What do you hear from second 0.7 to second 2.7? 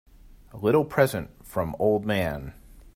present from old man.